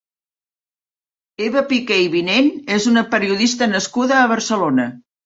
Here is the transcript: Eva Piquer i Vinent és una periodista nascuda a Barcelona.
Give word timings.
Eva 1.47 1.61
Piquer 1.71 1.99
i 2.05 2.07
Vinent 2.13 2.49
és 2.79 2.87
una 2.93 3.05
periodista 3.13 3.69
nascuda 3.75 4.19
a 4.23 4.25
Barcelona. 4.33 4.89